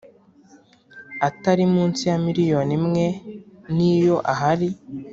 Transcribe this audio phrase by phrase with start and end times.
[1.27, 3.05] atari munsi ya miliyoni imwe
[3.75, 4.69] niyo ahari.